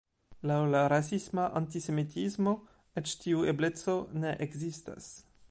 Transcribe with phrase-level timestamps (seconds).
[0.51, 2.55] Laŭ la rasisma antisemitismo,
[3.03, 5.13] eĉ tiu ebleco ne ekzistas.